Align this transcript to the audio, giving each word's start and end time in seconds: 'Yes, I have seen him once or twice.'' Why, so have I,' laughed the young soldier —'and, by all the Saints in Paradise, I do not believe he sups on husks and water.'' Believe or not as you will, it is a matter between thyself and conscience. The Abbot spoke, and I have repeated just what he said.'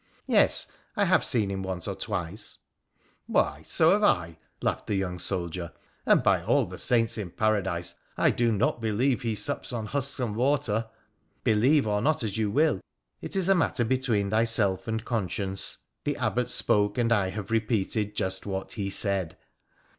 'Yes, 0.25 0.67
I 0.97 1.05
have 1.05 1.23
seen 1.23 1.51
him 1.51 1.61
once 1.61 1.87
or 1.87 1.93
twice.'' 1.93 2.57
Why, 3.27 3.61
so 3.63 3.91
have 3.91 4.01
I,' 4.03 4.39
laughed 4.59 4.87
the 4.87 4.95
young 4.95 5.19
soldier 5.19 5.73
—'and, 6.07 6.23
by 6.23 6.41
all 6.43 6.65
the 6.65 6.79
Saints 6.79 7.19
in 7.19 7.29
Paradise, 7.29 7.93
I 8.17 8.31
do 8.31 8.51
not 8.51 8.81
believe 8.81 9.21
he 9.21 9.35
sups 9.35 9.71
on 9.71 9.85
husks 9.85 10.19
and 10.19 10.35
water.'' 10.35 10.87
Believe 11.43 11.85
or 11.87 12.01
not 12.01 12.23
as 12.23 12.35
you 12.35 12.49
will, 12.49 12.81
it 13.21 13.35
is 13.35 13.47
a 13.47 13.53
matter 13.53 13.85
between 13.85 14.31
thyself 14.31 14.87
and 14.87 15.05
conscience. 15.05 15.77
The 16.03 16.17
Abbot 16.17 16.49
spoke, 16.49 16.97
and 16.97 17.13
I 17.13 17.29
have 17.29 17.51
repeated 17.51 18.15
just 18.15 18.47
what 18.47 18.71
he 18.73 18.89
said.' 18.89 19.37